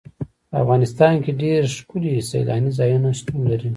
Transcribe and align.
په 0.49 0.55
افغانستان 0.63 1.13
کې 1.23 1.31
ډېر 1.43 1.61
ښکلي 1.75 2.13
سیلاني 2.31 2.71
ځایونه 2.79 3.07
شتون 3.19 3.41
لري. 3.51 3.69